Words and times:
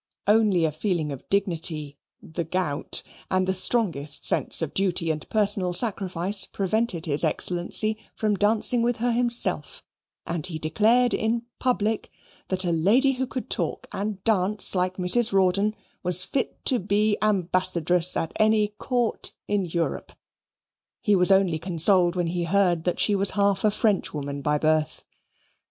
Only 0.25 0.65
a 0.65 0.71
feeling 0.71 1.11
of 1.11 1.29
dignity, 1.29 1.95
the 2.23 2.43
gout, 2.43 3.03
and 3.29 3.45
the 3.47 3.53
strongest 3.53 4.25
sense 4.25 4.63
of 4.63 4.73
duty 4.73 5.11
and 5.11 5.29
personal 5.29 5.73
sacrifice 5.73 6.47
prevented 6.47 7.05
his 7.05 7.23
Excellency 7.23 7.97
from 8.15 8.33
dancing 8.33 8.81
with 8.81 8.95
her 8.95 9.11
himself, 9.11 9.83
and 10.25 10.47
he 10.47 10.57
declared 10.57 11.13
in 11.13 11.43
public 11.59 12.09
that 12.47 12.65
a 12.65 12.71
lady 12.71 13.11
who 13.11 13.27
could 13.27 13.47
talk 13.47 13.87
and 13.91 14.23
dance 14.23 14.73
like 14.73 14.97
Mrs. 14.97 15.31
Rawdon 15.33 15.75
was 16.01 16.23
fit 16.23 16.65
to 16.65 16.79
be 16.79 17.15
ambassadress 17.21 18.17
at 18.17 18.33
any 18.37 18.69
court 18.79 19.33
in 19.47 19.65
Europe. 19.65 20.13
He 20.99 21.15
was 21.15 21.31
only 21.31 21.59
consoled 21.59 22.15
when 22.15 22.25
he 22.25 22.45
heard 22.45 22.85
that 22.85 22.99
she 22.99 23.13
was 23.13 23.29
half 23.37 23.63
a 23.63 23.69
Frenchwoman 23.69 24.41
by 24.41 24.57
birth. 24.57 25.03